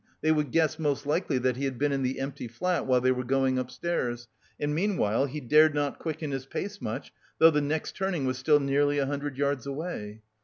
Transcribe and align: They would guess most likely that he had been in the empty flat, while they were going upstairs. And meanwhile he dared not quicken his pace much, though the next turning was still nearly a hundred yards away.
They 0.21 0.31
would 0.31 0.49
guess 0.51 0.79
most 0.79 1.05
likely 1.05 1.37
that 1.37 1.57
he 1.57 1.65
had 1.65 1.77
been 1.77 1.91
in 1.91 2.01
the 2.01 2.19
empty 2.19 2.47
flat, 2.47 2.87
while 2.87 3.01
they 3.01 3.11
were 3.11 3.23
going 3.23 3.59
upstairs. 3.59 4.27
And 4.59 4.73
meanwhile 4.73 5.27
he 5.27 5.39
dared 5.39 5.75
not 5.75 5.99
quicken 5.99 6.31
his 6.31 6.47
pace 6.47 6.81
much, 6.81 7.13
though 7.37 7.51
the 7.51 7.61
next 7.61 7.95
turning 7.95 8.25
was 8.25 8.39
still 8.39 8.59
nearly 8.59 8.97
a 8.97 9.05
hundred 9.05 9.37
yards 9.37 9.67
away. 9.67 10.23